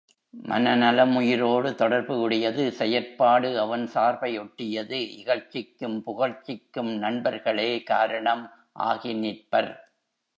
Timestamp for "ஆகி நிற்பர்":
8.87-9.71